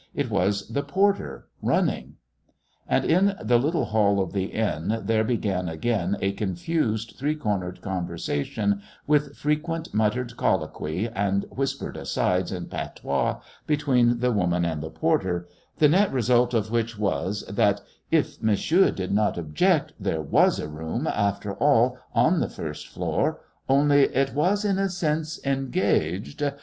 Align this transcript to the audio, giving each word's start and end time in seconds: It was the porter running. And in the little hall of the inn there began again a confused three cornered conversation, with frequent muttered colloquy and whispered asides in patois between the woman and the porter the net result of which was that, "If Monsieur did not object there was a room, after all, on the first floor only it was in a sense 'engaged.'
It 0.15 0.31
was 0.31 0.67
the 0.69 0.81
porter 0.81 1.47
running. 1.61 2.15
And 2.87 3.05
in 3.05 3.35
the 3.39 3.59
little 3.59 3.85
hall 3.85 4.19
of 4.19 4.33
the 4.33 4.45
inn 4.45 4.99
there 5.05 5.23
began 5.23 5.69
again 5.69 6.17
a 6.21 6.31
confused 6.31 7.13
three 7.19 7.35
cornered 7.35 7.83
conversation, 7.83 8.81
with 9.05 9.37
frequent 9.37 9.93
muttered 9.93 10.35
colloquy 10.37 11.07
and 11.07 11.45
whispered 11.51 11.97
asides 11.97 12.51
in 12.51 12.65
patois 12.65 13.41
between 13.67 14.21
the 14.21 14.31
woman 14.31 14.65
and 14.65 14.81
the 14.81 14.89
porter 14.89 15.47
the 15.77 15.87
net 15.87 16.11
result 16.11 16.55
of 16.55 16.71
which 16.71 16.97
was 16.97 17.45
that, 17.45 17.81
"If 18.09 18.41
Monsieur 18.41 18.89
did 18.89 19.11
not 19.11 19.37
object 19.37 19.93
there 19.99 20.23
was 20.23 20.57
a 20.57 20.67
room, 20.67 21.05
after 21.05 21.53
all, 21.53 21.99
on 22.15 22.39
the 22.39 22.49
first 22.49 22.87
floor 22.87 23.39
only 23.69 24.05
it 24.15 24.33
was 24.33 24.65
in 24.65 24.79
a 24.79 24.89
sense 24.89 25.39
'engaged.' 25.45 26.41